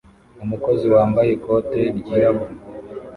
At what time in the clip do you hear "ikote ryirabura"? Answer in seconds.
1.37-2.53